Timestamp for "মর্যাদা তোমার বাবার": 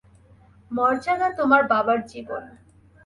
0.71-1.99